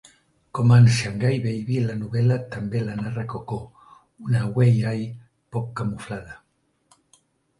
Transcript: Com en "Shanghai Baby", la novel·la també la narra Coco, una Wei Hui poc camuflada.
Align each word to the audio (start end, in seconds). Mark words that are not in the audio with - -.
Com 0.59 0.71
en 0.75 0.85
"Shanghai 0.99 1.35
Baby", 1.43 1.75
la 1.89 1.97
novel·la 1.97 2.37
també 2.55 2.79
la 2.87 2.95
narra 3.01 3.25
Coco, 3.33 3.59
una 4.29 4.41
Wei 4.55 4.73
Hui 4.93 5.05
poc 5.57 5.67
camuflada. 5.81 6.41